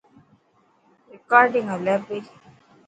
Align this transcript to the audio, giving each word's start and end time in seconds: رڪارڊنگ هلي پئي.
رڪارڊنگ 1.13 1.67
هلي 1.73 1.95
پئي. 2.05 2.19